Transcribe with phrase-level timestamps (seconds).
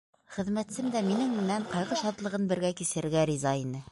[0.35, 3.87] Хеҙмәтсем дә минең менән ҡайғы-шатлығын бергә кисерергә риза ине.